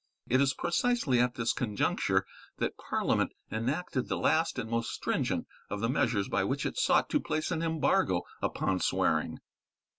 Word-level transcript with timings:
It 0.27 0.41
is 0.41 0.55
precisely 0.55 1.19
at 1.19 1.35
this 1.35 1.53
conjuncture 1.53 2.25
that 2.57 2.75
Parliament 2.75 3.33
enacted 3.51 4.07
the 4.07 4.17
last 4.17 4.57
and 4.57 4.67
most 4.67 4.89
stringent 4.91 5.45
of 5.69 5.79
the 5.79 5.89
measures 5.89 6.27
by 6.27 6.43
which 6.43 6.65
it 6.65 6.79
sought 6.79 7.07
to 7.11 7.19
place 7.19 7.51
an 7.51 7.61
embargo 7.61 8.23
upon 8.41 8.79
swearing. 8.79 9.37